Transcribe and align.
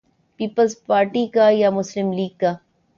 Peoples 0.39 0.75
Party 0.87 1.25
کا 1.27 1.49
یا 1.51 1.69
Muslim 1.71 2.11
League 2.13 2.33
کا؟ 2.39 2.51